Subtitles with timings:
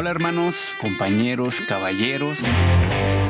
[0.00, 2.38] Hola hermanos, compañeros, caballeros.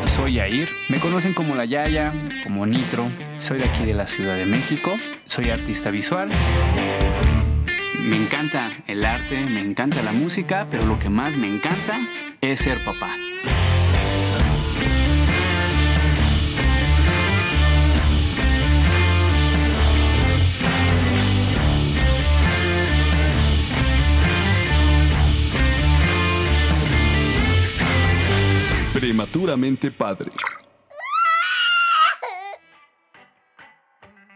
[0.07, 0.69] Soy Yair.
[0.91, 2.13] Me conocen como La Yaya,
[2.45, 3.07] como Nitro.
[3.39, 4.95] Soy de aquí de la Ciudad de México.
[5.25, 6.29] Soy artista visual.
[8.03, 11.99] Me encanta el arte, me encanta la música, pero lo que más me encanta
[12.43, 13.17] es ser papá.
[29.49, 30.31] Prematuramente padre.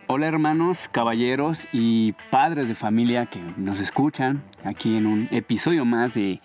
[0.07, 6.15] Hola hermanos, caballeros y padres de familia que nos escuchan aquí en un episodio más
[6.15, 6.41] de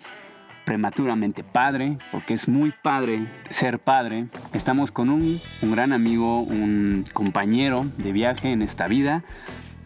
[0.66, 4.28] Prematuramente Padre, porque es muy padre ser padre.
[4.52, 9.24] Estamos con un, un gran amigo, un compañero de viaje en esta vida.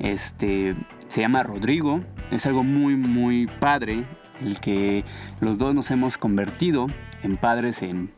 [0.00, 0.74] Este
[1.06, 2.00] se llama Rodrigo.
[2.32, 4.04] Es algo muy, muy padre
[4.40, 5.04] el que
[5.40, 6.88] los dos nos hemos convertido
[7.22, 8.10] en padres en,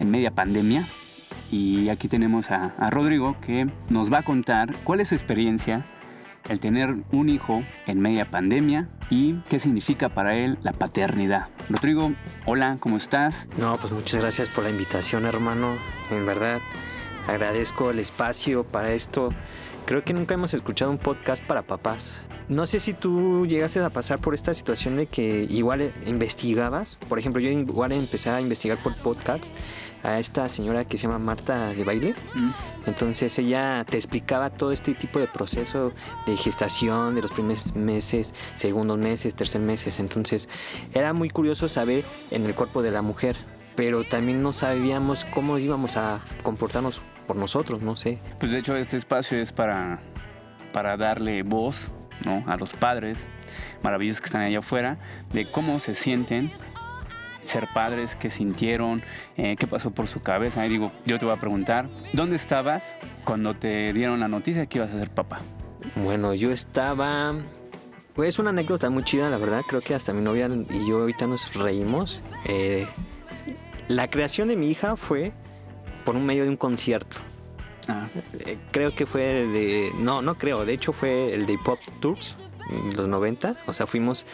[0.00, 0.86] en media pandemia.
[1.50, 5.84] Y aquí tenemos a, a Rodrigo que nos va a contar cuál es su experiencia
[6.48, 11.48] el tener un hijo en media pandemia y qué significa para él la paternidad.
[11.68, 12.12] Rodrigo,
[12.46, 13.46] hola, ¿cómo estás?
[13.58, 15.74] No, pues muchas gracias por la invitación, hermano.
[16.10, 16.60] En verdad,
[17.26, 19.30] agradezco el espacio para esto.
[19.86, 22.22] Creo que nunca hemos escuchado un podcast para papás.
[22.48, 26.96] No sé si tú llegaste a pasar por esta situación de que igual investigabas.
[27.08, 29.50] Por ejemplo, yo igual empecé a investigar por podcasts
[30.02, 32.14] a esta señora que se llama Marta de Baile.
[32.34, 32.50] Mm.
[32.86, 35.92] Entonces ella te explicaba todo este tipo de proceso
[36.26, 39.98] de gestación, de los primeros meses, segundos meses, tercer meses.
[39.98, 40.48] Entonces
[40.92, 43.36] era muy curioso saber en el cuerpo de la mujer,
[43.76, 48.18] pero también no sabíamos cómo íbamos a comportarnos por nosotros, no sé.
[48.38, 50.00] Pues de hecho este espacio es para,
[50.72, 51.90] para darle voz
[52.24, 52.44] ¿no?
[52.46, 53.26] a los padres
[53.82, 54.98] maravillosos que están allá afuera
[55.32, 56.50] de cómo se sienten
[57.44, 59.02] ser padres, qué sintieron,
[59.36, 60.64] eh, qué pasó por su cabeza.
[60.66, 64.78] Y digo, yo te voy a preguntar, ¿dónde estabas cuando te dieron la noticia que
[64.78, 65.40] ibas a ser papá?
[65.96, 67.34] Bueno, yo estaba...
[68.14, 69.62] Pues es una anécdota muy chida, la verdad.
[69.66, 72.20] Creo que hasta mi novia y yo ahorita nos reímos.
[72.44, 72.86] Eh,
[73.88, 75.32] la creación de mi hija fue
[76.04, 77.16] por un medio de un concierto.
[77.88, 78.08] Ah,
[78.46, 79.90] Eh, creo que fue de...
[79.98, 80.64] No, no creo.
[80.64, 82.36] De hecho fue el de Pop Tours
[82.70, 83.56] en los 90.
[83.66, 84.24] O sea, fuimos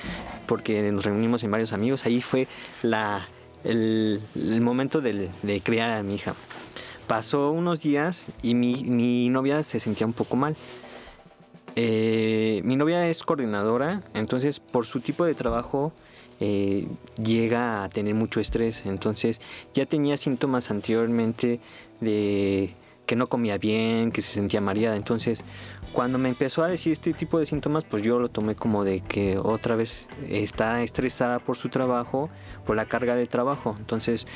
[0.46, 2.04] porque nos reunimos en varios amigos.
[2.06, 2.46] Ahí fue
[2.82, 3.26] la,
[3.64, 6.34] el, el momento del- de criar a mi hija.
[7.06, 10.56] Pasó unos días y mi, mi novia se sentía un poco mal.
[11.76, 15.92] Eh, mi novia es coordinadora, entonces por su tipo de trabajo
[16.40, 16.86] eh,
[17.22, 18.84] llega a tener mucho estrés.
[18.86, 19.40] Entonces
[19.74, 21.60] ya tenía síntomas anteriormente
[22.00, 22.74] de
[23.06, 24.96] que no comía bien, que se sentía mareada.
[24.96, 25.44] Entonces
[25.92, 29.00] cuando me empezó a decir este tipo de síntomas, pues yo lo tomé como de
[29.00, 32.30] que otra vez está estresada por su trabajo,
[32.66, 33.74] por la carga de trabajo.
[33.78, 34.26] Entonces,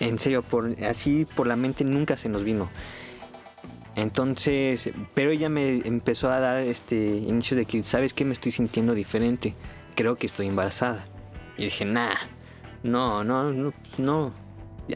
[0.00, 2.68] en serio, por, así por la mente nunca se nos vino.
[3.96, 8.24] Entonces, pero ella me empezó a dar este inicio de que, ¿sabes qué?
[8.24, 9.54] Me estoy sintiendo diferente.
[9.94, 11.04] Creo que estoy embarazada.
[11.56, 12.14] Y dije, nah,
[12.82, 14.32] no, no, no, no.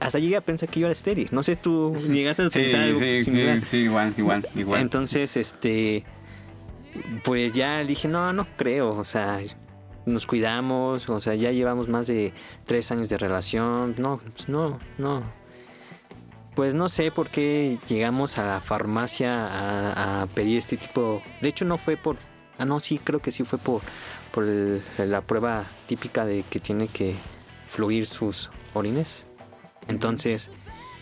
[0.00, 1.28] Hasta llegué a pensar que yo era estéril.
[1.32, 3.60] No sé, tú llegaste a sí, pensar algo sí, similar.
[3.60, 4.80] sí, sí, igual, igual, igual.
[4.82, 6.04] Entonces, este,
[7.24, 9.40] pues ya dije, no, no creo, o sea,
[10.06, 12.32] nos cuidamos, o sea, ya llevamos más de
[12.64, 15.22] tres años de relación, no, pues no, no.
[16.54, 21.48] Pues no sé por qué llegamos a la farmacia a, a pedir este tipo, de
[21.48, 22.16] hecho no fue por,
[22.58, 23.80] ah, no, sí, creo que sí fue por,
[24.32, 27.14] por el- la prueba típica de que tiene que
[27.68, 29.26] fluir sus orines.
[29.88, 30.50] Entonces,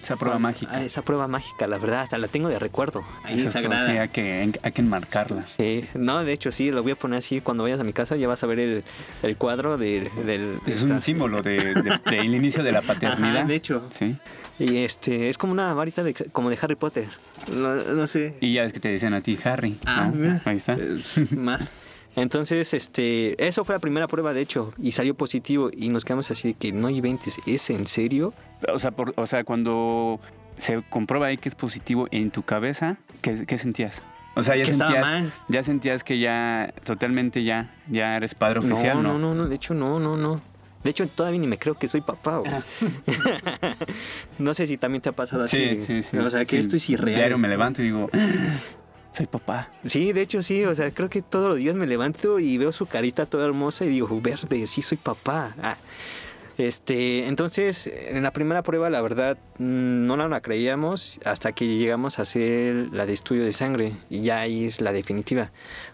[0.02, 0.70] Esa prueba mágica.
[0.72, 3.02] Ah, esa prueba mágica, la verdad, hasta la tengo de recuerdo.
[3.24, 3.90] Ahí Esa sagrada.
[3.90, 5.42] sí, hay que, hay que enmarcarla.
[5.42, 8.14] Sí, no, de hecho sí, lo voy a poner así cuando vayas a mi casa,
[8.14, 8.84] ya vas a ver el,
[9.24, 10.08] el cuadro del...
[10.24, 13.38] del Es esta- un símbolo de- de- del inicio de la paternidad.
[13.38, 13.82] Ajá, de hecho.
[13.90, 14.16] Sí.
[14.60, 17.08] Y este, es como una varita de, como de Harry Potter.
[17.52, 18.36] No, no sé.
[18.40, 19.76] Y ya ves que te dicen a ti, Harry.
[19.86, 20.12] Ah, ¿no?
[20.20, 20.40] mira.
[20.44, 20.74] Ahí está.
[20.74, 20.96] Eh,
[21.32, 21.72] Más.
[22.16, 26.30] Entonces, este, eso fue la primera prueba, de hecho, y salió positivo y nos quedamos
[26.30, 28.32] así de que no inventes, ¿es en serio?
[28.72, 30.18] O sea, por- o sea, cuando
[30.56, 34.02] se comprueba ahí que es positivo en tu cabeza, ¿qué, qué sentías?
[34.34, 39.02] O sea, ya que sentías, ya sentías que ya totalmente ya, ya eres padre oficial,
[39.02, 39.12] ¿no?
[39.14, 40.40] no, no, no, de hecho no, no, no.
[40.84, 42.36] De hecho, todavía ni me creo que soy papá.
[42.38, 42.52] güey.
[44.38, 45.56] no sé si también te ha pasado así.
[45.56, 46.16] Sí, sí, sí.
[46.18, 47.16] O sea, que Sí, esto es irreal.
[47.16, 48.08] Diario me levanto y digo,
[49.16, 49.70] soy papá.
[49.86, 52.70] Sí, de hecho sí, o sea, creo que todos los días me levanto y veo
[52.70, 55.54] su carita toda hermosa y digo, verde, sí soy papá.
[55.62, 55.76] Ah.
[56.58, 62.18] Este, entonces, en la primera prueba, la verdad, mm, no la creíamos hasta que llegamos
[62.18, 65.50] a hacer la de estudio de sangre y ya ahí es la definitiva.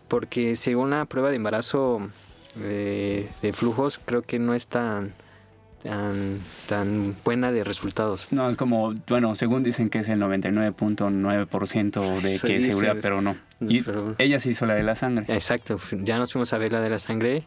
[0.09, 2.09] Porque según la prueba de embarazo
[2.57, 5.15] de, de flujos, creo que no es tan,
[5.82, 6.38] tan,
[6.69, 8.29] tan buena de resultados.
[8.31, 13.02] No, es como, bueno, según dicen que es el 99.9% de que dice, seguridad, es-
[13.02, 13.37] pero no.
[13.61, 15.25] Y pero- ella se hizo la de la sangre.
[15.29, 17.44] Exacto, ya nos fuimos a ver la de la sangre.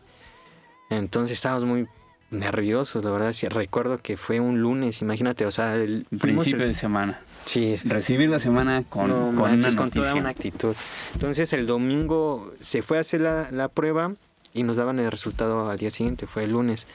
[0.90, 1.88] Entonces estábamos muy
[2.32, 3.34] nerviosos, la verdad.
[3.34, 7.20] Sí, recuerdo que fue un lunes, imagínate, o sea, el Principio el- de semana.
[7.46, 10.76] Sí, Recibir la semana con, no con manches, una con toda una actitud.
[11.14, 14.14] Entonces el domingo se fue a hacer la, la prueba
[14.54, 16.88] y nos daban el resultado al día siguiente, fue el lunes.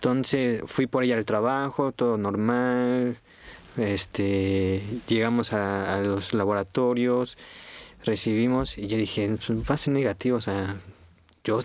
[0.00, 3.18] Entonces fui por ella al trabajo, todo normal.
[3.76, 7.36] Este, llegamos a, a los laboratorios,
[8.06, 10.76] recibimos y yo dije, "Pues, va a ser negativo, o sea,
[11.44, 11.58] yo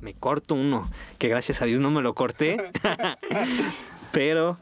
[0.00, 0.88] me corto uno,
[1.18, 2.58] que gracias a Dios no me lo corté,
[4.12, 4.56] pero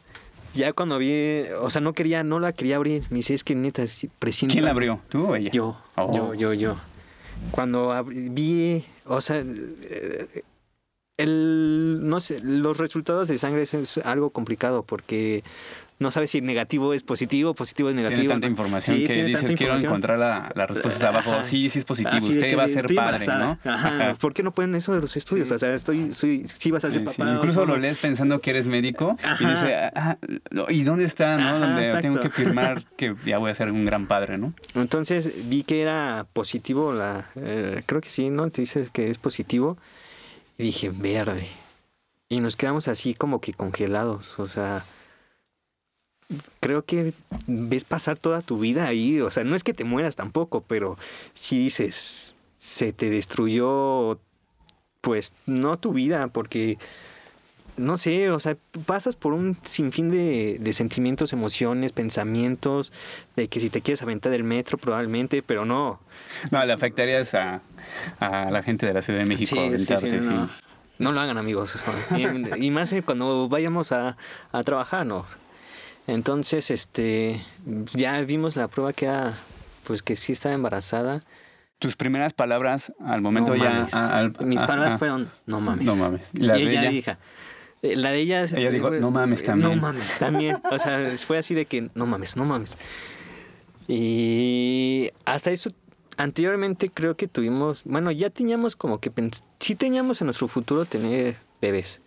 [0.55, 3.55] ya cuando vi, o sea, no quería, no la quería abrir, me dice, es que
[3.55, 3.85] neta,
[4.19, 4.79] presiento ¿Quién la algo".
[4.79, 5.01] abrió?
[5.11, 5.51] ¿Tú o ella?
[5.53, 6.13] Yo, Oh.
[6.15, 6.77] yo, yo, yo.
[7.51, 10.43] Cuando abrí- vi, o sea, eh,
[11.19, 15.43] el, no sé, los resultados de sangre es, algo complicado porque
[15.99, 18.21] no sabes si negativo es positivo, positivo es negativo.
[18.21, 19.91] Tiene tanta información Sí, que dices, tanta quiero información.
[19.93, 21.33] encontrar la, la respuesta abajo.
[21.33, 21.45] Ajá.
[21.45, 22.17] Sí, sí es positivo.
[22.17, 23.59] Así Usted va a ser padre, embarazada.
[23.65, 23.71] ¿no?
[23.73, 23.89] Ajá.
[23.89, 24.15] Ajá.
[24.17, 25.49] ¿Por qué no ponen eso de los estudios?
[25.49, 25.55] Sí.
[25.55, 27.33] O sea, estoy, soy, sí vas a ser Sí, papá.
[27.37, 30.19] Incluso lo lees pensando que eres médico y dices, ah,
[30.69, 31.61] ¿y dónde está, no?
[31.61, 32.21] Donde tengo exacto.
[32.21, 34.53] que firmar que ya voy a ser un gran padre, ¿no?
[34.75, 38.51] Entonces vi que era positivo, la, eh, creo que sí, ¿no?
[38.51, 39.79] Te dices que es positivo.
[40.59, 41.49] Y dije, verde.
[42.29, 44.85] Y nos quedamos así como que congelados, o sea,
[46.61, 47.15] creo que
[47.47, 50.99] ves pasar toda tu vida ahí, o sea, no es que te mueras tampoco, pero
[51.35, 54.19] si dices, se te destruyó,
[55.01, 56.79] pues no tu vida, porque,
[57.77, 58.57] no sé, o sea,
[58.87, 62.93] pasas por un sinfín de, de sentimientos, emociones, pensamientos,
[63.37, 66.01] de que si te quieres aventar del metro probablemente, pero no.
[66.51, 67.61] No, le afectarías a,
[68.21, 70.47] a la gente de la Ciudad de México Sí, aventarte, sí, no.
[70.49, 70.53] sí.
[70.99, 71.79] No lo hagan amigos.
[72.17, 72.25] Y,
[72.65, 74.17] y más eh, cuando vayamos a,
[74.53, 75.27] a trabajar, ¿no?
[76.07, 77.45] Entonces, este,
[77.95, 79.35] ya vimos la prueba que era,
[79.85, 81.21] pues que sí estaba embarazada.
[81.79, 83.71] Tus primeras palabras al momento No ya...
[83.71, 83.95] mames.
[83.95, 85.85] a- al- Mis palabras fueron, no mames.
[85.87, 86.31] No mames.
[86.35, 87.13] ¿Y las y de ella, dijo,
[87.95, 88.43] la de ella...
[88.45, 89.71] Ella dijo, eh, "No mames, eh, también".
[89.71, 90.57] No mames, también.
[90.71, 92.77] O sea, fue así de que, no mames, no mames.
[93.89, 95.71] Y hasta eso,
[96.17, 99.13] anteriormente creo que tuvimos, bueno, ya teníamos como que,
[99.61, 102.01] sí teníamos en nuestro futuro tener bebés,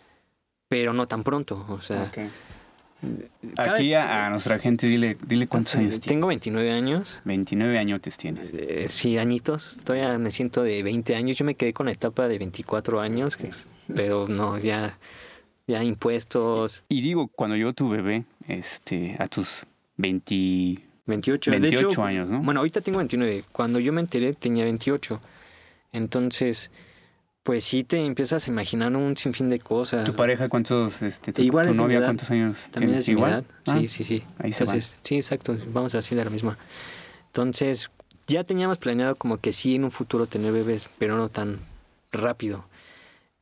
[0.67, 1.65] pero no tan pronto.
[1.69, 2.17] O sea, Ok.
[3.55, 6.05] cada- Aquí a, a nuestra gente dile, dile cuántos años tienes.
[6.07, 7.21] tengo 29 años.
[7.23, 8.49] 29 añotes tienes.
[8.53, 9.77] Eh, sí, añitos.
[9.85, 11.37] Todavía me siento de 20 años.
[11.37, 13.37] Yo me quedé con la etapa de 24 años,
[13.95, 14.97] pero no, ya,
[15.69, 16.83] ya impuestos.
[16.89, 19.65] Y digo, cuando yo tu bebé, este, a tus
[19.97, 20.83] 20...
[21.05, 22.41] 28, de 28 hecho, años, ¿no?
[22.41, 23.43] Bueno, ahorita tengo 29.
[23.51, 25.19] Cuando yo me enteré tenía 28.
[25.91, 26.69] Entonces,
[27.41, 30.05] pues sí te empiezas a imaginar un sinfín de cosas.
[30.05, 32.07] ¿Tu pareja cuántos, este, tu, Igual tu es de mi novia edad.
[32.07, 32.97] cuántos años También tiene?
[32.99, 33.31] es ¿Igual?
[33.31, 33.43] edad.
[33.65, 34.23] Ah, Sí, sí, sí.
[34.37, 34.75] ahí se van.
[34.75, 35.57] Entonces, sí, exacto.
[35.73, 36.59] Vamos a decir de la misma.
[37.27, 37.89] Entonces,
[38.27, 41.57] ya teníamos planeado como que sí en un futuro tener bebés, pero no tan
[42.11, 42.65] rápido.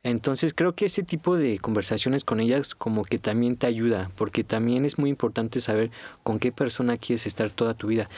[0.08, 4.46] Entonces creo que ese tipo de conversaciones con ellas como que también te ayuda, porque
[4.46, 5.92] también es muy importante saber
[6.24, 8.10] con qué persona quieres estar toda tu vida.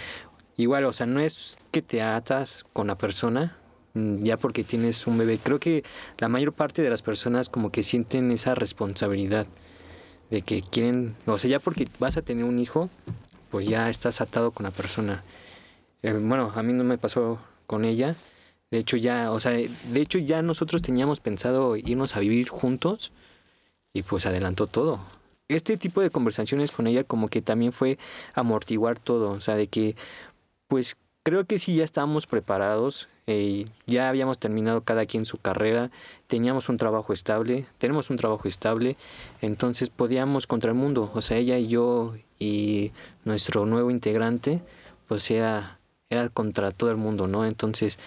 [0.55, 3.57] Igual, o sea, no es que te atas con la persona
[3.95, 5.39] mm, ya porque tienes un bebé.
[5.41, 5.83] Creo que
[6.19, 9.47] la mayor parte de las personas como que sienten esa responsabilidad
[10.29, 12.91] de que quieren, o sea, ya porque vas a tener un hijo,
[13.49, 15.23] pues ya estás atado con la persona.
[16.03, 18.15] Eh, bueno, a mí no me pasó con ella.
[18.71, 23.11] De hecho ya, o sea, de hecho ya nosotros teníamos pensado irnos a vivir juntos
[23.93, 24.99] y pues adelantó todo.
[25.47, 27.97] Este tipo de conversaciones con ella como que también fue
[28.35, 29.95] amortiguar todo, o sea, de que
[30.67, 35.89] pues creo que sí ya estábamos preparados, eh, ya habíamos terminado cada quien su carrera,
[36.27, 38.97] teníamos un trabajo estable, tenemos un trabajo estable,
[39.41, 42.91] entonces podíamos contra el mundo, o sea, ella y yo y
[43.25, 44.61] nuestro nuevo integrante,
[45.07, 47.45] pues era, era contra todo el mundo, ¿no?
[47.45, 47.99] Entonces,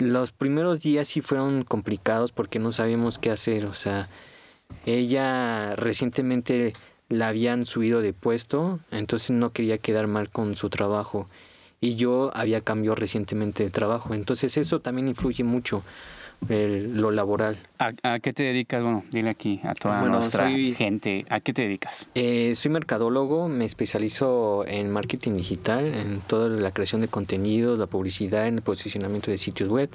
[0.00, 4.08] los primeros días sí fueron complicados porque no sabíamos qué hacer, o sea,
[4.86, 6.72] ella recientemente
[7.08, 11.28] la habían subido de puesto, entonces no quería quedar mal con su trabajo
[11.80, 15.82] y yo había cambiado recientemente de trabajo, entonces eso también influye mucho
[16.48, 17.56] el- lo laboral.
[17.78, 18.82] ¿A, a qué te dedicas?
[18.82, 21.24] Bueno, dile aquí a toda Bueno, nuestra soy- gente.
[21.28, 22.08] ¿A qué te dedicas?
[22.14, 27.86] Eh, soy mercadólogo, me especializo en marketing digital, en toda la creación de contenidos, la
[27.86, 29.90] publicidad, en el posicionamiento de sitios web.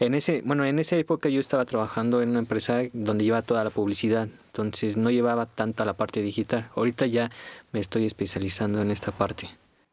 [0.00, 3.62] En ese, bueno, en esa época yo estaba trabajando en una empresa donde llevaba toda
[3.62, 6.68] la publicidad, entonces no llevaba tanta la parte digital.
[6.74, 7.30] Ahorita ya
[7.72, 9.48] me estoy especializando en esta parte.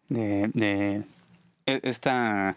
[0.08, 1.03] De, de
[1.68, 2.56] e- esta,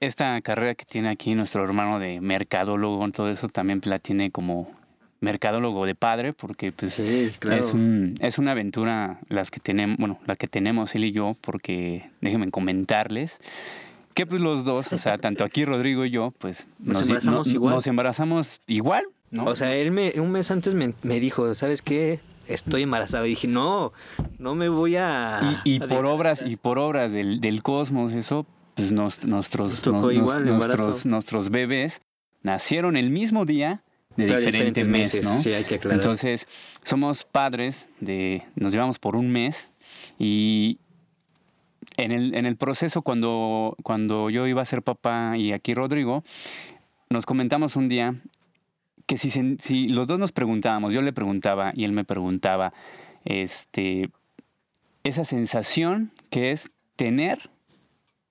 [0.00, 4.70] esta carrera que tiene aquí nuestro hermano de mercadólogo, todo eso también la tiene como
[5.20, 7.60] mercadólogo de padre, porque pues Sí, claro.
[7.60, 11.36] es, un, es una aventura las que tenemos, bueno, la que tenemos él y yo,
[11.42, 13.38] porque déjenme comentarles
[14.14, 17.52] que pues los dos, o sea, tanto aquí Rodrigo y yo, pues Nos embarazamos no-
[17.52, 17.74] igual.
[17.74, 19.44] Nos embarazamos igual, ¿no?
[19.44, 22.18] O sea, él me, un mes antes me, me dijo, ¿sabes qué?
[22.48, 23.26] Estoy embarazado.
[23.26, 23.92] Y dije, no,
[24.38, 25.60] no me voy a...
[25.64, 26.04] y, y a por dejar".
[26.06, 28.44] obras y por obras del, del cosmos eso
[28.80, 29.76] pues nos- nuestros Nos
[30.80, 32.00] nos- nuestros bebés
[32.42, 33.82] nacieron el mismo día
[34.16, 35.38] de Pero diferentes, meses, ¿no?
[35.38, 35.98] Sí, hay que aclarar.
[36.00, 36.46] Entonces,
[36.84, 39.70] somos padres de nos llevamos por un mes
[40.18, 40.78] y
[41.96, 46.24] en el, en el proceso cuando, cuando yo iba a ser papá y aquí Rodrigo,
[47.08, 48.14] nos comentamos un día
[49.06, 52.72] que si, se- si los dos nos preguntábamos, yo le preguntaba y él me preguntaba,
[53.24, 54.10] este,
[55.04, 57.50] esa sensación que es tener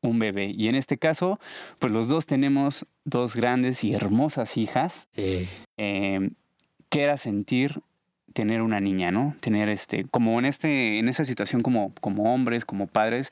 [0.01, 0.53] un bebé.
[0.55, 1.39] Y en este caso,
[1.79, 5.07] pues los dos tenemos dos grandes y hermosas hijas.
[5.15, 5.47] Sí.
[5.77, 6.29] eh,
[6.89, 7.81] ¿Qué era sentir
[8.33, 9.35] tener una niña, ¿no?
[9.39, 13.29] Tener este, como en este, en esa situación como, como hombres, como padres,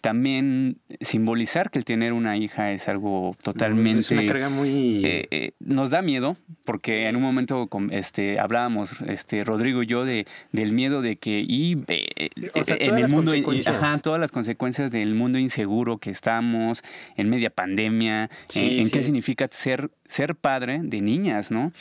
[0.00, 5.04] también simbolizar que el tener una hija es algo totalmente Es una carga muy...
[5.04, 10.04] eh, eh, nos da miedo porque en un momento este, hablábamos este, Rodrigo y yo
[10.04, 13.42] de, del miedo de que y, eh, O sea, en todas el las mundo y-
[13.42, 13.76] consecuencias.
[13.82, 16.82] ajá, todas las consecuencias del mundo inseguro que estamos
[17.16, 18.92] en media pandemia Sí, en, en sí.
[18.92, 21.72] qué significa ser ser padre de niñas no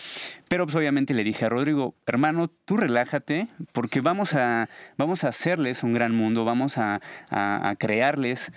[0.47, 5.29] pero pues obviamente le dije a Rodrigo hermano tú relájate porque vamos a vamos a
[5.29, 8.51] hacerles un gran mundo vamos a, a- a crearles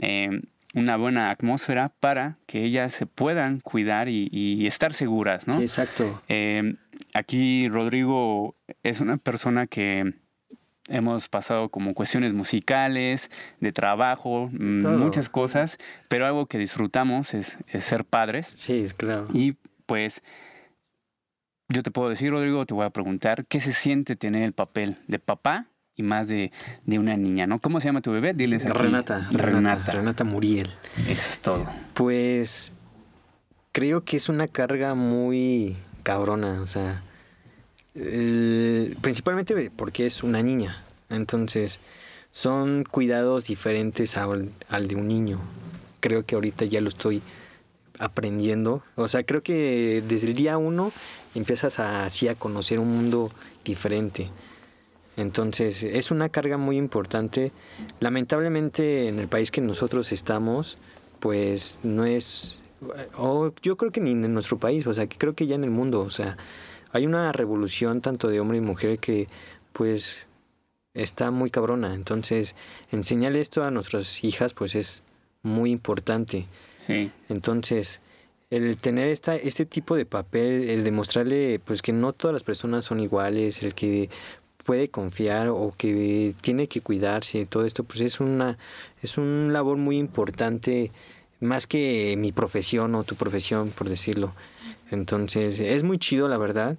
[0.00, 0.40] eh,
[0.74, 5.56] una buena atmósfera para que ellas se puedan cuidar y, y estar seguras, ¿no?
[5.56, 6.22] Sí, exacto.
[6.28, 6.74] Eh,
[7.14, 10.12] aquí Rodrigo es una persona que
[10.88, 13.30] hemos pasado como cuestiones musicales,
[13.60, 14.98] de trabajo, mm, Todo.
[14.98, 15.78] muchas cosas,
[16.08, 18.52] pero algo que disfrutamos es, es ser padres.
[18.54, 19.26] Sí, claro.
[19.32, 20.22] Y pues
[21.68, 24.96] yo te puedo decir, Rodrigo, te voy a preguntar, ¿qué se siente tener el papel
[25.06, 26.52] de papá y más de,
[26.84, 27.58] de una niña, ¿no?
[27.60, 28.32] ¿Cómo se llama tu bebé?
[28.32, 28.78] Diles aquí.
[28.78, 29.28] Renata.
[29.32, 29.92] Renata.
[29.92, 30.70] Renata Muriel.
[31.08, 31.66] Eso es todo.
[31.94, 32.72] Pues
[33.72, 37.02] creo que es una carga muy cabrona, o sea,
[37.98, 41.80] el- principalmente porque es una niña, entonces
[42.32, 45.40] son cuidados diferentes al, al de un niño.
[46.00, 47.22] Creo que ahorita ya lo estoy
[47.98, 50.92] aprendiendo, o sea, creo que desde el día uno
[51.34, 53.30] empiezas a, así a conocer un mundo
[53.64, 54.30] diferente.
[55.16, 57.50] Entonces es una carga muy importante.
[57.98, 60.78] Lamentablemente en el país que nosotros estamos,
[61.18, 62.60] pues no es,
[63.16, 65.64] o yo creo que ni en nuestro país, o sea, que creo que ya en
[65.64, 66.36] el mundo, o sea,
[66.92, 69.28] hay una revolución tanto de hombre y mujer que
[69.72, 70.28] pues
[70.94, 71.94] está muy cabrona.
[71.94, 72.56] Entonces
[72.90, 75.02] enseñarle esto a nuestras hijas pues es
[75.42, 76.46] muy importante.
[76.78, 77.10] Sí.
[77.28, 78.00] Entonces,
[78.50, 82.84] el tener esta, este tipo de papel, el demostrarle pues que no todas las personas
[82.84, 84.08] son iguales, el que
[84.64, 88.58] puede confiar o que tiene que cuidarse, todo esto, pues es una,
[89.02, 90.92] es un labor muy importante,
[91.40, 94.34] más que mi profesión o tu profesión, por decirlo.
[94.90, 96.76] Entonces, es muy chido, la verdad,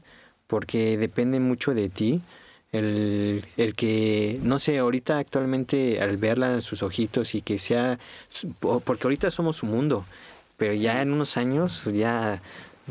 [0.47, 2.21] porque depende mucho de ti.
[2.71, 7.97] El, el que, no sé, ahorita actualmente al verla en sus ojitos y que sea,
[8.59, 10.05] porque ahorita somos su mundo,
[10.57, 12.41] pero ya en unos años ya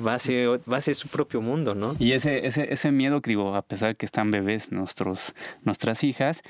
[0.05, 1.95] va a ser, va a ser su propio mundo, ¿no?
[1.99, 6.43] Y ese, ese, ese miedo digo, a pesar de que están bebés nuestros, nuestras hijas,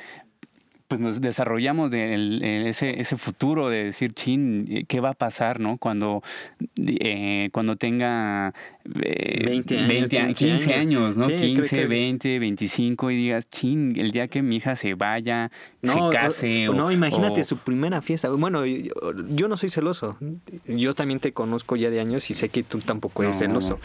[0.88, 5.60] pues nos desarrollamos de el- ese, ese futuro de decir, chin, ¿qué va a pasar,
[5.60, 5.76] no?
[5.76, 6.22] Cuando,
[6.78, 8.54] eh, cuando tenga
[9.02, 11.24] eh, 20 años, 20 a- 15 15 años, ¿no?
[11.26, 14.94] Sí, creo 15, que- 20, 25 y digas, chin, el día que mi hija se
[14.94, 15.50] vaya,
[15.82, 16.68] No, se case.
[16.68, 18.30] o- o- no, imagínate o- su primera fiesta.
[18.30, 18.88] Bueno, yo,
[19.30, 20.16] yo no soy celoso.
[20.66, 23.40] Yo también te conozco ya de años y sé que tú tampoco eres No.
[23.46, 23.78] celoso.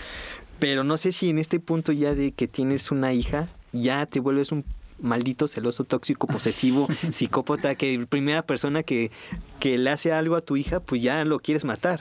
[0.59, 4.21] Pero no sé si en este punto ya de que tienes una hija, ya te
[4.21, 4.63] vuelves un
[5.03, 9.11] maldito celoso, tóxico, posesivo, psicópata, que la primera persona que,
[9.59, 11.99] que le hace algo a tu hija, pues ya lo quieres matar.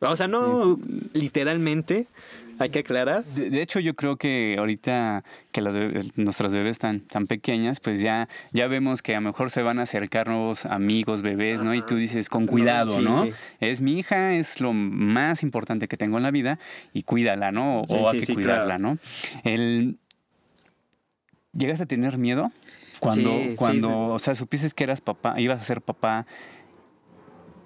[0.00, 0.78] O sea, no
[1.12, 2.06] literalmente,
[2.60, 3.24] hay que aclarar.
[3.24, 7.80] De, de hecho, yo creo que ahorita que las bebés- nuestras bebés están tan pequeñas,
[7.80, 11.62] pues ya, ya vemos que a lo mejor se van a acercar nuevos amigos, bebés,
[11.62, 11.74] ¿no?
[11.74, 13.24] Y tú dices, con cuidado, Sí, ¿no?
[13.24, 13.32] sí.
[13.60, 16.58] Es mi hija, es lo más importante que tengo en la vida
[16.92, 17.82] y cuídala, ¿no?
[17.82, 18.82] O Sí, hay que cuidarla, claro.
[18.82, 18.98] ¿no?
[19.44, 19.98] El...
[21.58, 22.52] ¿Llegaste a tener miedo?
[23.00, 23.54] Cuando, Sí, sí.
[23.56, 26.26] cuando, o sea, supiste que eras papá, ibas a ser papá,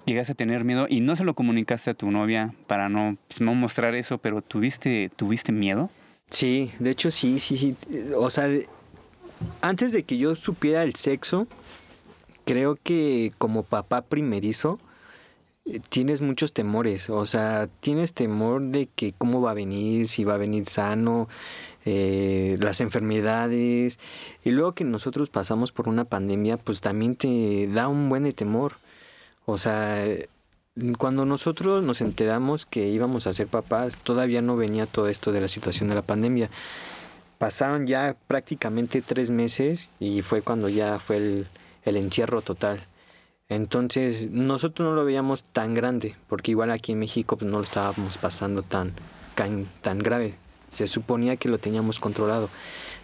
[0.05, 3.41] llegaste a tener miedo y no se lo comunicaste a tu novia para no, pues,
[3.41, 5.89] no mostrar eso, pero tuviste, tuviste miedo.
[6.29, 7.75] Sí, de hecho sí, sí, sí.
[8.15, 8.49] O sea,
[9.61, 11.47] antes de que yo supiera el sexo,
[12.45, 14.79] creo que como papá primerizo,
[15.89, 20.35] tienes muchos temores, o sea, tienes temor de que cómo va a venir, si va
[20.35, 21.29] a venir sano,
[21.85, 23.99] eh, las enfermedades,
[24.43, 28.33] y luego que nosotros pasamos por una pandemia, pues también te da un buen de
[28.33, 28.73] temor.
[29.45, 30.05] O sea,
[30.97, 35.41] cuando nosotros nos enteramos que íbamos a ser papás, todavía no venía todo esto de
[35.41, 36.49] la situación de la pandemia.
[37.37, 41.47] Pasaron ya prácticamente tres meses y fue cuando ya fue el,
[41.85, 42.85] el encierro total.
[43.55, 47.63] Entonces nosotros no lo veíamos tan grande, porque igual aquí en México pues, no lo
[47.63, 48.93] estábamos pasando tan,
[49.35, 50.35] tan, tan grave.
[50.69, 52.49] Se suponía que lo teníamos controlado.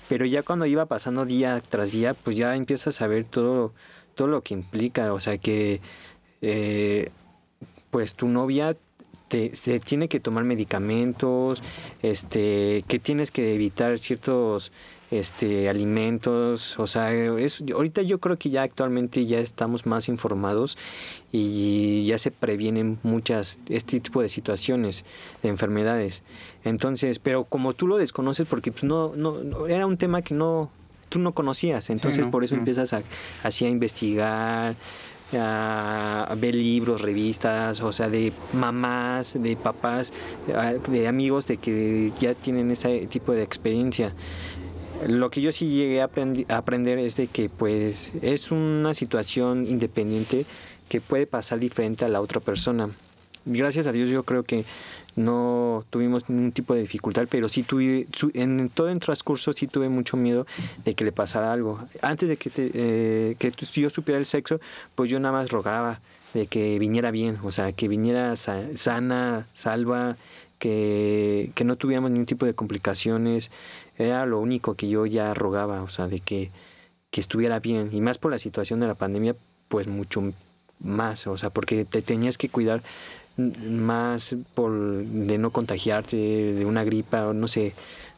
[0.07, 3.73] Pero ya cuando iba pasando día tras día, pues ya empiezas a ver todo,
[4.15, 5.13] todo lo que implica.
[5.13, 5.81] O sea que
[6.41, 7.11] eh,
[7.91, 8.75] pues tu novia
[9.27, 11.61] te, se tiene que tomar medicamentos,
[12.01, 14.71] este, que tienes que evitar ciertos
[15.11, 20.77] este, alimentos, o sea, es, ahorita yo creo que ya actualmente ya estamos más informados
[21.31, 25.05] y ya se previenen muchas, este tipo de situaciones,
[25.41, 26.23] de enfermedades.
[26.63, 30.69] Entonces, pero como tú lo desconoces, porque pues no, no, era un tema que no,
[31.09, 33.01] tú no conocías, entonces por eso empiezas a,
[33.43, 34.75] así a investigar,
[35.37, 40.13] a ver libros, revistas, o sea, de mamás, de papás,
[40.87, 44.13] de amigos de que ya tienen este tipo de experiencia.
[45.07, 46.09] Lo que yo sí llegué a,
[46.49, 50.45] aprender es de que pues es una situación independiente
[50.89, 52.89] que puede pasar diferente a la otra persona.
[53.45, 54.65] Gracias a Dios yo creo que
[55.15, 59.89] no tuvimos ningún tipo de dificultad, pero sí tuve, en todo el transcurso sí tuve
[59.89, 60.45] mucho miedo
[60.83, 61.79] de que le pasara algo.
[62.01, 63.51] Antes de que, eh, que
[63.81, 64.59] yo supiera el sexo,
[64.95, 65.99] pues yo nada más rogaba
[66.33, 70.17] de que viniera bien, o sea, que viniera sana, salva,
[70.59, 73.51] que, que no tuviéramos ningún tipo de complicaciones.
[73.97, 76.51] Era lo único que yo ya rogaba, o sea, de que,
[77.11, 77.89] que estuviera bien.
[77.91, 79.35] Y más por la situación de la pandemia,
[79.69, 80.33] pues mucho
[80.79, 82.83] más, o sea, porque te tenías que cuidar
[83.37, 87.73] más por de no contagiarte de una gripa o no sé,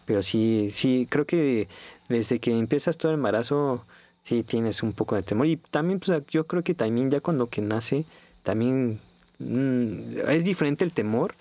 [0.05, 1.67] pero sí, sí, creo que
[2.09, 3.85] desde que empiezas todo el embarazo,
[4.23, 5.47] sí tienes un poco de temor.
[5.47, 8.05] Y también, pues yo creo que también ya cuando que nace,
[8.43, 8.99] también
[9.39, 11.35] mm, es diferente el temor,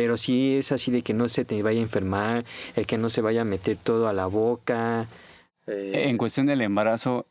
[0.00, 3.10] pero sí es así de que no se te vaya a enfermar, el que no
[3.10, 5.06] se vaya a meter todo a la boca.
[5.66, 6.04] Eh.
[6.08, 7.26] En cuestión del embarazo,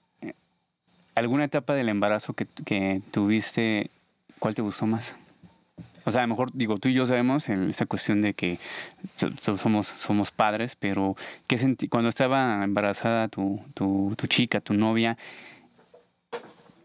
[1.15, 3.89] ¿alguna etapa del embarazo que, que tuviste,
[4.37, 5.15] cuál te gustó más?
[6.05, 8.59] O sea, a lo mejor, digo, tú y yo sabemos en esta cuestión de que
[9.57, 11.15] somos, somos padres, pero
[11.47, 11.87] ¿qué sentí?
[11.87, 15.17] cuando estaba embarazada tu, tu, tu chica, tu novia,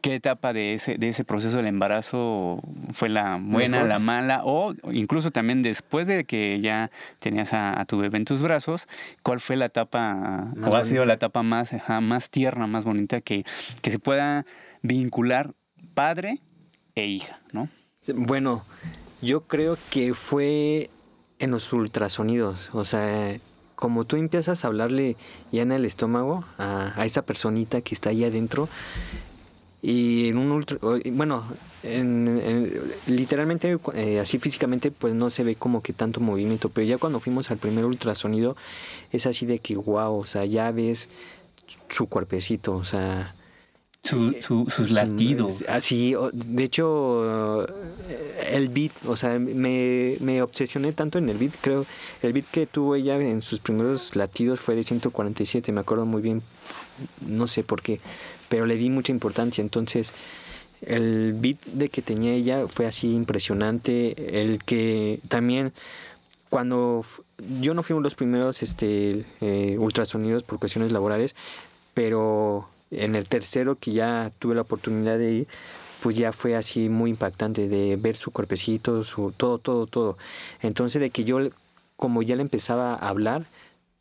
[0.04, 2.60] ¿Qué etapa de ese, de ese proceso del embarazo
[2.92, 4.42] fue la buena, la mala?
[4.44, 6.90] O incluso también después de que ya
[7.20, 8.86] tenías a, tu bebé en tus brazos,
[9.22, 13.46] ¿cuál fue la etapa, o ha sido la etapa más, más tierna, más bonita que,
[13.80, 14.44] que se pueda
[14.82, 15.54] vincular
[15.94, 16.42] padre
[16.94, 17.70] e hija, ¿no?
[18.14, 18.62] Bueno,
[19.22, 20.90] yo creo que fue
[21.38, 23.38] en los ultrasonidos, o sea,
[23.74, 25.16] como tú empiezas a hablarle
[25.50, 28.68] ya en el estómago a, a esa personita que está ahí adentro,
[29.86, 30.78] y en un ultra,
[31.12, 31.44] bueno,
[31.82, 36.96] en, literalmente eh, así físicamente pues no se ve como que tanto movimiento, pero ya
[36.96, 38.56] cuando fuimos al primer ultrasonido
[39.12, 41.10] es así de que wow, o sea, ya ves
[41.90, 43.34] su cuerpecito, o sea,
[44.04, 45.64] su, sus latidos.
[45.68, 47.66] Así, de hecho,
[48.50, 51.86] el beat, o sea, me, me, obsesioné tanto en el beat, creo,
[52.22, 56.22] el beat que tuvo ella en sus primeros latidos fue de 147, me acuerdo muy
[56.22, 56.42] bien,
[57.26, 58.00] no sé por qué,
[58.48, 59.62] pero le di mucha importancia.
[59.62, 60.12] Entonces,
[60.82, 64.40] el beat de que tenía ella fue así impresionante.
[64.40, 65.72] El que también,
[66.50, 67.04] cuando
[67.60, 71.34] yo no fui uno de los primeros este, eh, ultrasonidos por cuestiones laborales,
[71.94, 75.48] pero en el tercero que ya tuve la oportunidad de ir,
[76.02, 80.18] pues ya fue así muy impactante de ver su cuerpecito, su todo, todo, todo.
[80.60, 81.38] Entonces de que yo,
[81.96, 83.46] como ya le empezaba a hablar,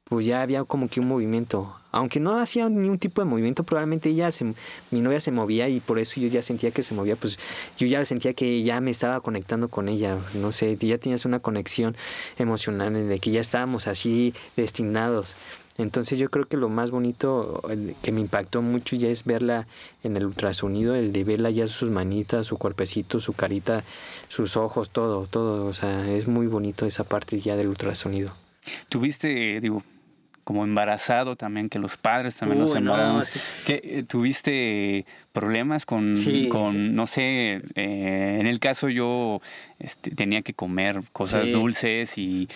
[0.06, 1.76] pues ya había como que un movimiento.
[1.92, 4.54] Aunque no hacía ni un tipo de movimiento, probablemente ella, se,
[4.92, 7.40] mi novia se movía y por eso yo ya sentía que se movía, pues
[7.78, 11.40] yo ya sentía que ya me estaba conectando con ella, no sé, ya tenías una
[11.40, 11.96] conexión
[12.38, 15.36] emocional de que ya estábamos así destinados.
[15.78, 17.62] Entonces yo creo que lo más bonito
[18.02, 19.68] que me impactó mucho ya es verla
[20.04, 23.84] en el ultrasonido, el de verla ya sus manitas, su cuerpecito, su carita,
[24.30, 25.66] sus ojos, todo, todo.
[25.66, 28.36] O sea, es muy bonito esa parte ya del ultrasonido.
[28.90, 29.84] Tuviste, digo,
[30.44, 33.32] como embarazado también, que los padres también nos embarazamos.
[33.66, 36.16] que eh, ¿Tuviste problemas con,
[36.50, 39.42] con no sé, eh, en el caso yo
[39.80, 42.48] este, tenía que comer cosas dulces y,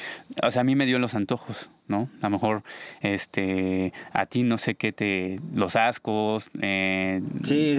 [0.43, 2.09] o sea, a mí me dio los antojos, ¿no?
[2.21, 2.63] A lo mejor
[3.01, 7.21] este, a ti no sé qué te, los ascos, eh,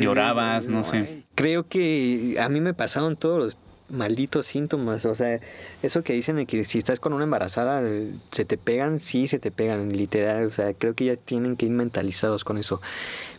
[0.00, 1.24] llorabas, no sé.
[1.34, 3.56] Creo que a mí me pasaron todos los
[3.90, 5.04] malditos síntomas.
[5.06, 5.40] O sea,
[5.82, 7.82] eso que dicen de que si estás con una embarazada
[8.30, 10.46] se te pegan, sí se te pegan, literal.
[10.46, 12.80] O sea, creo que ya tienen que ir mentalizados con eso.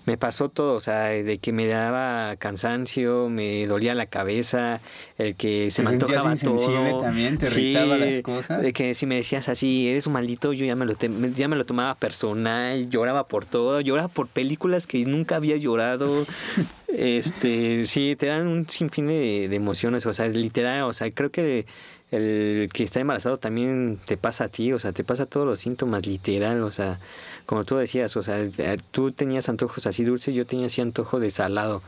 [0.09, 4.81] Me pasó todo, o sea, de que me daba cansancio, me dolía la cabeza,
[5.19, 6.99] el que se me antojaba todo.
[6.99, 7.37] también?
[7.37, 8.63] ¿Te irritaba las cosas?
[8.63, 10.95] De que si me decías así, eres un maldito, yo ya me lo,
[11.35, 16.25] ya me lo tomaba personal, lloraba por todo, lloraba por películas que nunca había llorado.
[16.87, 21.29] este, sí, te dan un sinfín de, de emociones, o sea, literal, o sea, creo
[21.29, 21.67] que
[22.11, 25.59] el que está embarazado también te pasa a ti, o sea, te pasa todos los
[25.59, 26.99] síntomas, literal, o sea,
[27.45, 31.19] como tú decías, o sea, eh, tú tenías antojos así dulces, yo tenía así antojo
[31.19, 31.83] de salado,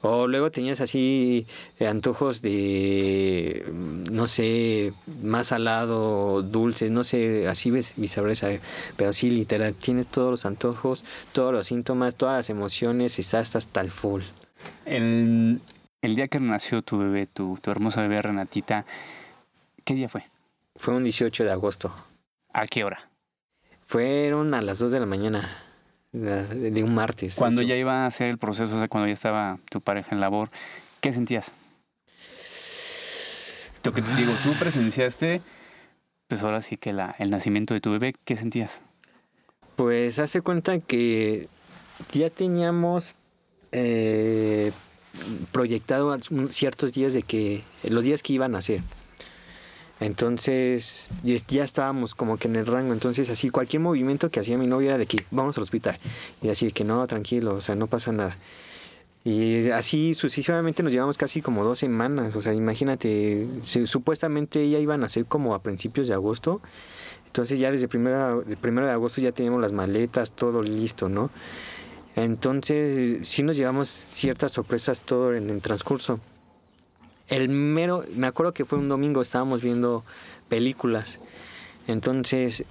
[0.00, 1.46] o luego tenías así
[1.80, 3.64] eh, antojos de,
[4.12, 8.50] no sé, más salado, dulce, no sé, así ves viceversa,
[8.96, 13.80] pero sí, literal, tienes todos los antojos, todos los síntomas, todas las emociones, estás hasta
[13.80, 14.22] el full.
[14.86, 15.60] El,
[16.00, 18.84] el día que nació tu bebé, tu, tu hermosa bebé Renatita,
[19.84, 20.24] ¿Qué día fue?
[20.76, 21.94] Fue un 18 de agosto.
[22.52, 23.10] ¿A qué hora?
[23.86, 25.62] Fueron a las 2 de la mañana
[26.12, 27.34] de un martes.
[27.34, 30.20] Cuando ya iba a hacer el proceso, o sea, cuando ya estaba tu pareja en
[30.20, 30.48] labor,
[31.00, 31.52] ¿qué sentías?
[33.82, 35.42] Tú, que, digo, tú presenciaste,
[36.28, 38.80] pues ahora sí que la, el nacimiento de tu bebé, ¿qué sentías?
[39.76, 41.48] Pues hace cuenta que
[42.12, 43.14] ya teníamos
[43.72, 44.72] eh,
[45.52, 46.16] proyectado
[46.48, 48.80] ciertos días de que, los días que iban a nacer.
[50.00, 52.92] Entonces ya estábamos como que en el rango.
[52.92, 55.98] Entonces así cualquier movimiento que hacía mi novia era de que vamos al hospital.
[56.42, 58.36] Y así que no, tranquilo, o sea, no pasa nada.
[59.24, 62.36] Y así sucesivamente nos llevamos casi como dos semanas.
[62.36, 66.60] O sea, imagínate, supuestamente ella iba a nacer como a principios de agosto.
[67.26, 71.30] Entonces ya desde primero, primero de agosto ya teníamos las maletas, todo listo, ¿no?
[72.16, 76.20] Entonces sí nos llevamos ciertas sorpresas todo en el transcurso
[77.28, 80.04] el mero, me acuerdo que fue un domingo, estábamos viendo
[80.48, 81.20] películas.
[81.86, 82.64] Entonces,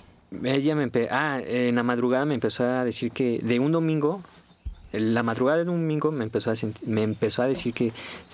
[0.43, 4.23] ella me ah, en la madrugada me empezó a decir que de un domingo,
[4.91, 7.93] la madrugada de un domingo me empezó a me empezó a decir que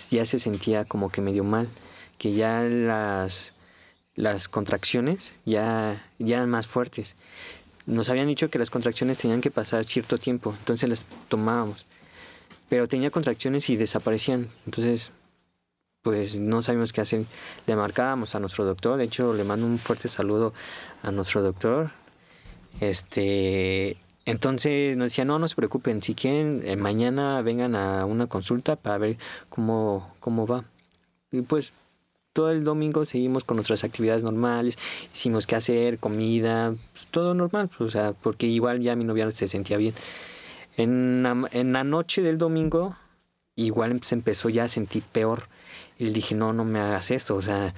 [0.10, 1.70] ya se sentía como que medio mal,
[2.18, 3.54] que ya las
[4.16, 7.16] las contracciones ya, ya eran más fuertes.
[7.86, 11.86] Nos habían dicho que las contracciones tenían que pasar cierto tiempo, entonces las tomábamos.
[12.68, 14.50] Pero tenía contracciones y desaparecían.
[14.66, 15.12] Entonces
[16.10, 17.26] pues no sabíamos qué hacer.
[17.68, 20.56] Le marcábamos a nuestro doctor, de hecho le mando un fuerte saludo
[21.04, 21.92] a nuestro doctor.
[22.80, 23.96] Este,
[24.26, 28.76] entonces nos decía, no, no se preocupen, si quieren, eh, mañana vengan a una consulta
[28.76, 29.18] para ver
[29.50, 30.66] cómo, cómo va.
[31.32, 31.74] Y pues
[32.34, 34.80] todo el domingo seguimos con nuestras actividades normales,
[35.14, 39.30] hicimos qué hacer, comida, pues, todo normal, pues, o sea, porque igual ya mi novia
[39.30, 39.94] se sentía bien.
[40.76, 42.96] En la, en la noche del domingo,
[43.56, 45.50] igual se empezó ya a sentir peor
[46.00, 47.76] y le dije, no, no me hagas esto, o sea,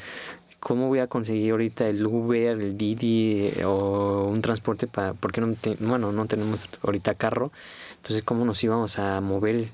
[0.59, 5.41] ¿cómo voy a conseguir ahorita el Uber, el Didi eh, o un transporte para, porque
[5.41, 7.51] no, bueno, no tenemos ahorita carro,
[7.95, 9.69] entonces cómo nos íbamos a mover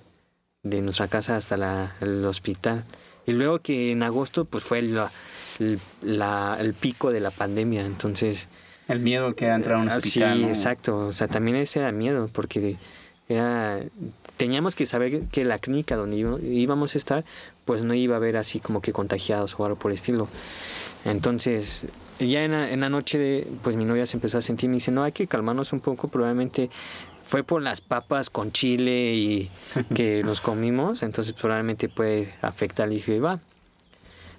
[0.63, 2.85] de nuestra casa hasta la, el hospital?
[3.25, 5.11] Y luego que en agosto pues fue la,
[6.01, 8.47] la, el pico de la pandemia, entonces...
[8.87, 10.37] El miedo que entrar a un ah, hospital.
[10.37, 12.77] Sí, exacto, o sea, también ese era miedo, porque
[13.29, 13.81] era
[14.37, 17.25] teníamos que saber que la clínica donde íbamos a estar,
[17.65, 20.27] pues no iba a haber así como que contagiados o algo por el estilo.
[21.05, 21.85] Entonces,
[22.19, 24.75] ya en la, en la noche, de, pues mi novia se empezó a sentir, me
[24.75, 26.69] dice, no, hay que calmarnos un poco, probablemente
[27.25, 29.49] fue por las papas con chile y
[29.95, 32.87] que nos comimos, entonces probablemente puede afectar.
[32.87, 33.39] Le dije, va.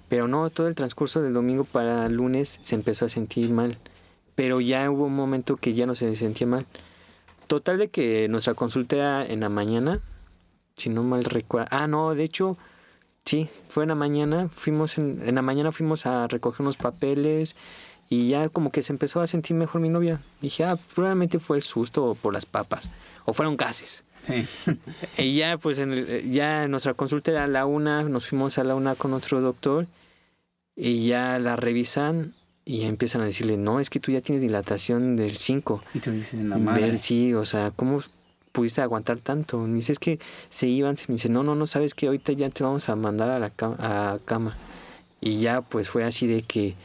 [0.07, 3.77] Pero no, todo el transcurso del domingo para el lunes se empezó a sentir mal.
[4.33, 6.65] Pero ya hubo un momento que ya no se sentía mal.
[7.49, 10.01] Total de que nuestra consulta era en la mañana,
[10.75, 11.67] si no mal recuerdo.
[11.71, 12.59] Ah, no, de hecho,
[13.25, 14.49] sí, fue en la mañana.
[14.49, 17.55] Fuimos en, en la mañana fuimos a recoger unos papeles
[18.07, 20.21] y ya como que se empezó a sentir mejor mi novia.
[20.41, 22.87] Dije, ah, probablemente fue el susto por las papas
[23.25, 24.03] o fueron gases.
[24.27, 24.45] Sí.
[25.17, 28.75] y ya, pues, en ya nuestra consulta era a la una, nos fuimos a la
[28.75, 29.87] una con otro doctor
[30.75, 32.35] y ya la revisan
[32.69, 35.81] y empiezan a decirle, no, es que tú ya tienes dilatación del 5.
[35.95, 36.99] Y tú dices, la madre.
[36.99, 37.99] sí, o sea, ¿cómo
[38.51, 39.57] pudiste aguantar tanto?
[39.57, 42.47] Me dice, es que se iban, me dice, no, no, no, sabes que ahorita ya
[42.51, 44.55] te vamos a mandar a la a cama.
[45.19, 46.75] Y ya, pues fue así de que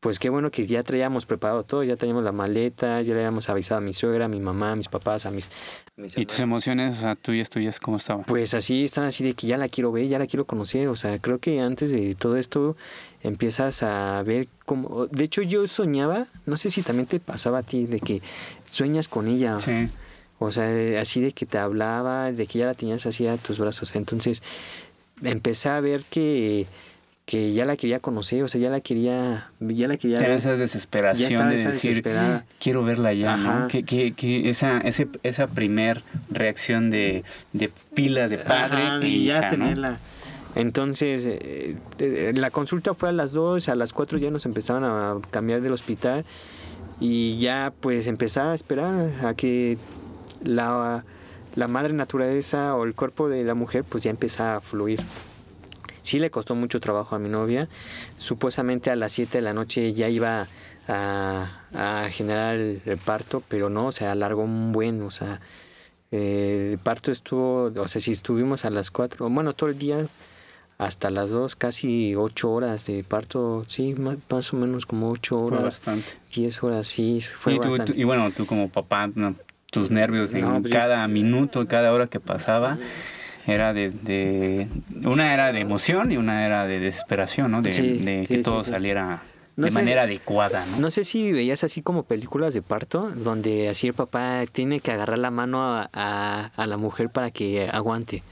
[0.00, 3.48] pues qué bueno que ya traíamos preparado todo, ya teníamos la maleta, ya le habíamos
[3.48, 5.50] avisado a mi suegra, a mi mamá, a mis papás, a mis...
[5.96, 8.24] ¿Y tus emociones, o sea, tuyas, tuyas, cómo estaban?
[8.24, 10.94] Pues así, están así de que ya la quiero ver, ya la quiero conocer, o
[10.94, 12.76] sea, creo que antes de todo esto
[13.22, 15.06] empiezas a ver cómo...
[15.08, 18.22] De hecho, yo soñaba, no sé si también te pasaba a ti, de que
[18.70, 19.58] sueñas con ella.
[19.58, 19.88] Sí.
[20.38, 23.58] O sea, así de que te hablaba, de que ya la tenías así a tus
[23.58, 23.96] brazos.
[23.96, 24.44] Entonces,
[25.22, 26.66] empecé a ver que
[27.28, 30.56] que ya la quería conocer, o sea, ya la quería, ya la quería Era esa
[30.56, 32.02] desesperación de decir,
[32.58, 33.68] quiero verla ya, ¿no?
[33.68, 39.50] Que, que, que, esa, ese, esa primer reacción de, de pilas de padre y ya
[39.50, 39.98] tenerla.
[40.54, 44.84] Entonces, eh, eh, la consulta fue a las 2, a las 4 ya nos empezaban
[44.84, 46.24] a cambiar del hospital
[46.98, 49.76] y ya pues empezar a esperar a que
[50.42, 51.04] la,
[51.56, 55.02] la madre naturaleza o el cuerpo de la mujer pues ya empieza a fluir.
[56.08, 57.68] Sí le costó mucho trabajo a mi novia.
[58.16, 60.48] Supuestamente a las 7 de la noche ya iba
[60.88, 65.42] a, generar el, parto, pero no, o sea, alargó un buen, o sea,
[66.10, 70.06] eh, el parto estuvo, o sea, si estuvimos a las 4, bueno, todo el día
[70.78, 75.58] hasta las 2, casi 8 horas de parto, sí, más, o menos como 8 horas.
[75.58, 76.08] Fue bastante.
[76.34, 77.92] 10 horas, sí, fue y, bastante.
[77.94, 79.10] y bueno, tú como papá,
[79.70, 82.78] tus nervios en pues cada minuto, cada hora que pasaba
[83.48, 84.68] era de,
[85.04, 87.62] una era de emoción y una era de desesperación, ¿no?
[87.62, 89.22] De, que todo saliera
[89.56, 90.78] de manera adecuada, ¿no?
[90.78, 94.92] No sé si veías así como películas de parto, donde así el papá tiene que
[94.92, 98.22] agarrar la mano a, la mujer para que aguante.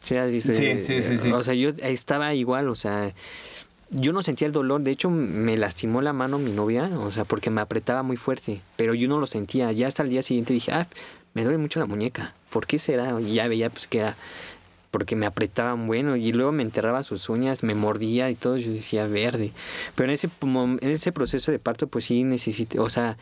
[0.00, 3.12] ¿Sí, sí, sí, sí, O sea, yo estaba igual, o sea,
[3.90, 7.24] yo no sentía el dolor, de hecho me lastimó la mano mi novia, o sea,
[7.24, 9.72] porque me apretaba muy fuerte, pero yo no lo sentía.
[9.72, 10.86] Ya hasta el día siguiente dije, ah,
[11.34, 12.34] me duele mucho la muñeca.
[12.50, 13.20] ¿Por qué será?
[13.20, 14.16] Y ya veía pues que era
[14.90, 18.72] porque me apretaban bueno y luego me enterraba sus uñas, me mordía y todo, yo
[18.72, 19.52] decía verde.
[19.94, 23.16] Pero en ese, en ese proceso de parto pues sí necesité, o sea,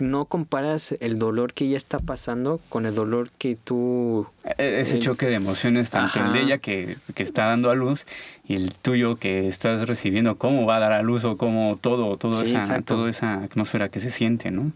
[0.00, 4.26] no comparas el dolor que ella está pasando con el dolor que tú...
[4.58, 8.06] E-, ese choque de emociones, tanto el de ella que, que, está dando a luz
[8.46, 12.16] y el tuyo que estás recibiendo, cómo va a dar a luz o cómo todo,
[12.16, 14.70] todo esa, toda esa atmósfera que se siente, ¿no?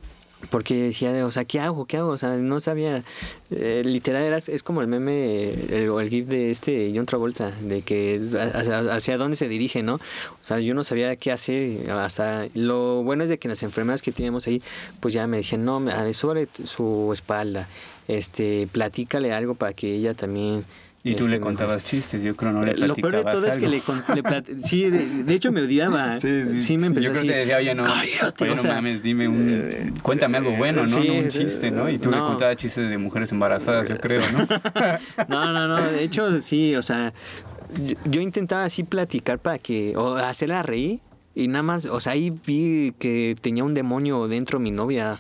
[0.51, 1.87] Porque decía, de, o sea, ¿qué hago?
[1.87, 2.11] ¿Qué hago?
[2.11, 3.03] O sea, no sabía.
[3.51, 7.83] Eh, literal, era, es como el meme, el, el gif de este John Travolta, de
[7.83, 8.21] que
[8.91, 9.95] hacia, dónde se dirige, ¿no?
[9.95, 10.01] O
[10.41, 11.91] sea, yo no sabía qué hacer.
[11.91, 14.63] Hasta lo bueno es de que las enfermeras que teníamos ahí,
[15.01, 17.69] pues ya me decían, no, sobre su espalda,
[18.09, 20.65] este, platícale algo para que ella también
[21.05, 23.59] y tú le este, contabas chistes, yo creo no le Lo peor de todo es
[23.59, 23.83] que le,
[24.15, 26.21] le Sí, de, hecho me odiaba.
[26.21, 26.61] Sí, sí.
[26.61, 29.49] sí me empezó Yo creo que decía, oye, no, Cállate, oye, no mames, dime un...
[29.51, 31.05] Eh, cuéntame algo bueno, ¿no?
[31.05, 31.89] no un chiste, ¿no?
[31.91, 34.47] Y tú le contabas chistes de mujeres embarazadas, yo creo, ¿no?
[35.29, 35.83] no, no, no.
[35.83, 37.13] De hecho, sí, o sea,
[37.85, 39.97] yo, yo intentaba así platicar para que...
[39.97, 41.01] O hacerla reír
[41.35, 45.17] y nada más, o sea, ahí vi que tenía un demonio dentro mi novia.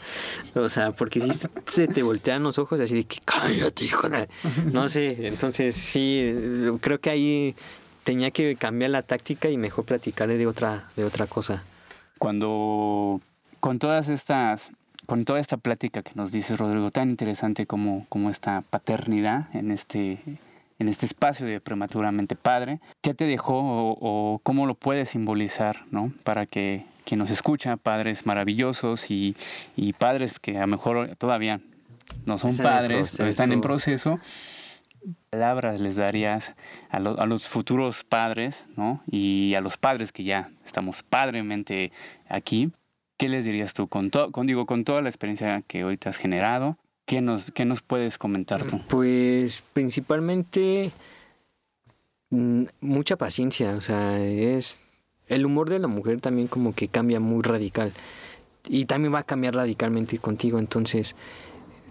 [0.54, 1.30] O sea, porque si
[1.66, 4.08] se te voltean los ojos así de que cállate, hijo
[4.72, 6.34] No sé, entonces sí,
[6.80, 7.54] creo que ahí
[8.04, 11.64] tenía que cambiar la táctica y mejor platicarle de otra, de otra cosa.
[12.18, 13.20] Cuando
[13.60, 14.70] con todas estas,
[15.06, 19.70] con toda esta plática que nos dice Rodrigo, tan interesante como, como esta paternidad en
[19.70, 20.18] este
[20.82, 22.80] en este espacio de prematuramente padre.
[23.00, 23.54] ¿Qué te dejó
[23.98, 26.12] o, cómo lo puedes simbolizar, ¿no?
[26.24, 29.34] Para que quien nos escucha, padres maravillosos y,
[29.98, 31.60] padres que a lo mejor todavía
[32.26, 34.18] no son padres, pero están en proceso,
[35.30, 36.52] palabras les darías
[36.90, 39.02] a, los futuros padres, ¿no?
[39.10, 41.92] Y a los padres que ya estamos padremente
[42.28, 42.72] aquí,
[43.16, 46.18] ¿qué les dirías tú con, con, digo, con toda la experiencia que hoy te has
[46.18, 46.76] generado?
[47.04, 48.80] ¿Qué nos, nos puedes comentar tú?
[48.88, 50.90] Pues principalmente
[52.30, 54.80] mm, mucha paciencia, o sea, es
[55.28, 57.92] el humor de la mujer también como que cambia muy radical
[58.68, 61.16] y también va a cambiar radicalmente contigo, entonces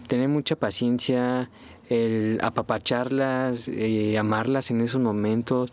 [0.06, 1.50] tener mucha paciencia,
[1.88, 5.72] el apapacharlas, eh, amarlas en esos momentos.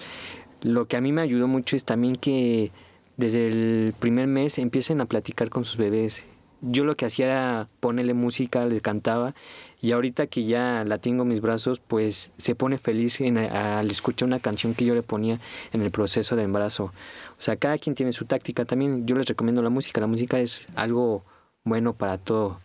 [0.62, 2.71] Lo que a mí me ayudó mucho es también que
[3.17, 6.25] desde el primer mes empiecen a platicar con sus bebés
[6.62, 9.34] yo lo que hacía era ponerle música, le cantaba
[9.82, 13.89] y ahorita que ya la tengo en mis brazos, pues se pone feliz en, al
[13.89, 15.39] escuchar una canción que yo le ponía
[15.72, 16.86] en el proceso de embarazo.
[16.86, 18.65] O sea, cada quien tiene su táctica.
[18.65, 20.02] También yo les recomiendo la música.
[20.02, 21.24] La música es algo
[21.63, 22.60] bueno para todo.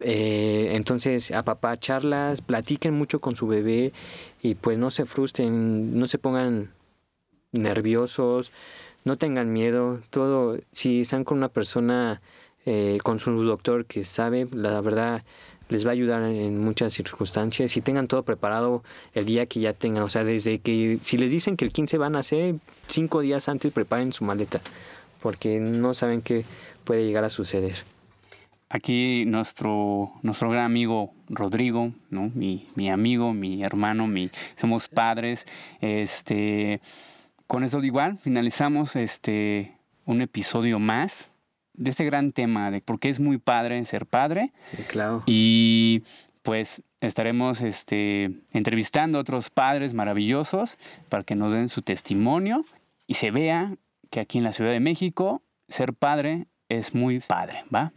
[0.00, 3.92] Eh, entonces, a papá charlas, platiquen mucho con su bebé
[4.42, 6.72] y pues no se frustren, no se pongan
[7.52, 8.50] nerviosos,
[9.04, 10.00] no tengan miedo.
[10.10, 12.20] Todo, si están con una persona
[12.64, 15.22] eh, con su doctor que sabe, la verdad
[15.68, 19.72] les va a ayudar en muchas circunstancias y tengan todo preparado el día que ya
[19.72, 23.20] tengan, o sea, desde que si les dicen que el 15 van a hacer, cinco
[23.20, 24.60] días antes preparen su maleta,
[25.20, 26.44] porque no saben qué
[26.84, 27.76] puede llegar a suceder.
[28.68, 32.30] Aquí nuestro, nuestro gran amigo Rodrigo, ¿no?
[32.34, 35.46] mi, mi amigo, mi hermano, mi, somos padres.
[35.80, 36.80] Este,
[37.46, 41.31] con eso igual finalizamos este, un episodio más
[41.74, 44.52] de este gran tema de por qué es muy padre ser padre.
[44.76, 45.22] Sí, claro.
[45.26, 46.02] Y
[46.42, 52.64] pues estaremos este, entrevistando a otros padres maravillosos para que nos den su testimonio
[53.06, 53.76] y se vea
[54.10, 57.92] que aquí en la Ciudad de México ser padre es muy padre, ¿va?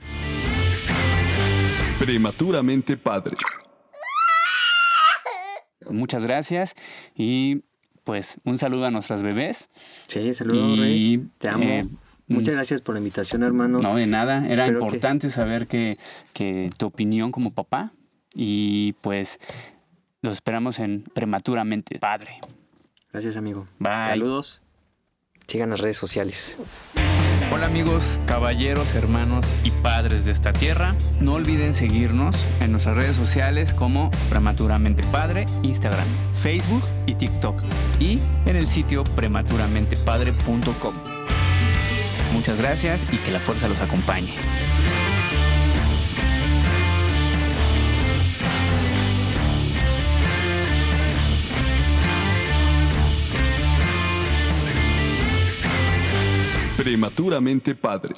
[1.99, 3.35] Prematuramente padre.
[5.89, 6.73] Muchas gracias
[7.15, 7.61] y
[8.03, 9.69] pues un saludo a nuestras bebés.
[10.07, 11.27] Sí, saludos, Y, Rey.
[11.37, 11.63] Te amo.
[11.63, 11.85] eh,
[12.27, 13.79] Muchas mm, gracias por la invitación, hermano.
[13.79, 14.45] No, de nada.
[14.47, 15.97] Era Espero que- importante saber que,
[16.33, 17.91] que tu opinión como papá
[18.33, 19.39] y pues
[20.21, 22.39] los esperamos en prematuramente padre.
[23.11, 23.67] Gracias, amigo.
[23.79, 24.05] Bye.
[24.07, 24.61] Saludos.
[25.47, 26.57] Sigan las redes sociales.
[27.53, 30.95] Hola amigos, caballeros, hermanos y padres de esta tierra.
[31.21, 37.61] No olviden seguirnos en nuestras redes sociales como Prematuramente Padre, Instagram, Facebook y TikTok.
[37.99, 40.95] Y en el sitio prematuramentepadre.com.
[42.35, 44.33] Muchas gracias y que la fuerza los acompañe.
[56.75, 58.13] Prematuramente padre.